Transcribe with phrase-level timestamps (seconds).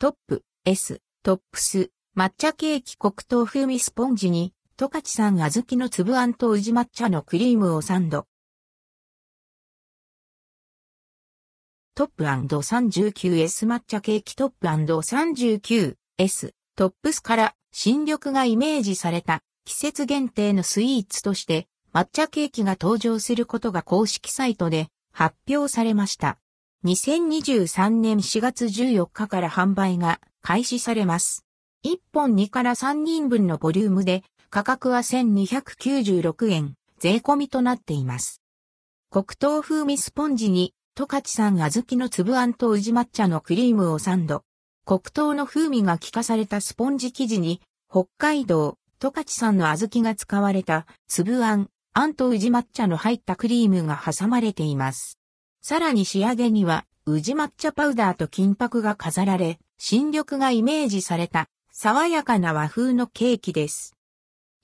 [0.00, 8.28] トップ、S、トップス、抹茶ケーキ黒糖風味スポンジに、十勝産小豆の粒あんと宇治抹茶のクリームをサンド。
[11.96, 26.38] トップ &39S 抹茶ケーキトップ &39S トップスから新緑がイメージされた季節限定のスイーツとして抹茶ケーキが登場することが公式サイトで発表されました。
[26.84, 31.44] 2023年4月14日から販売が開始されます。
[31.84, 38.42] 1本2から3人分のボリュームで価格は1296円税込みとなっています。
[39.10, 44.44] 黒糖風味スポンジに十勝産小豆の粒あんと宇治抹茶のクリームをサンド。
[44.84, 47.60] 黒糖の風味が効かされたスポンジ生地に、
[47.90, 55.17] 北海道、十勝産の小豆が使われた粒あん、あんと宇治抹茶の入ったクリームが挟まれています。
[55.68, 63.94] さらに仕上げには、宇治抹茶パウダーと金箔が飾られ、新緑がイメージされた、爽やかな和風のケーキです。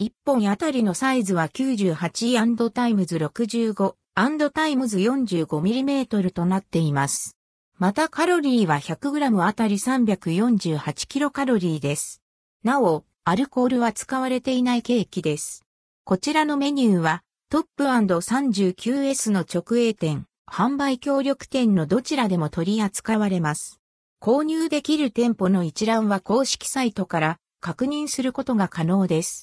[0.00, 7.36] 1本あたりのサイズは 98 and times 65 and times 45mm となっています。
[7.77, 12.22] またカロリーは 100g あたり348キロカロリーです。
[12.62, 15.66] なお、アルコールは使われていないケーキです。
[16.05, 20.24] こちらのメニューはトップ &39S の直営店、
[20.56, 23.80] 販売協力店のどちらでも取り扱われます。
[24.20, 29.42] 購入できる店舗の一覧は公式サイトから確認することが可能です。